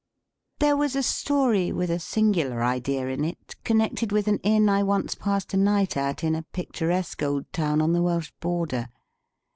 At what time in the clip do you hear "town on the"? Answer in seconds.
7.53-8.01